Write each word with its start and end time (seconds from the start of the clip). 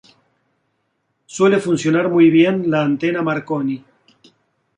Suele 1.27 1.59
funcionar 1.59 2.09
muy 2.09 2.31
bien 2.31 2.71
la 2.71 2.81
Antena 2.81 3.21
Marconi. 3.21 3.85